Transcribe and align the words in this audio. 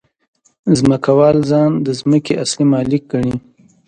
ځمکوال 0.77 1.37
ځان 1.49 1.71
د 1.85 1.87
ځمکې 1.99 2.33
اصلي 2.43 2.65
مالک 2.73 3.03
ګڼي 3.11 3.35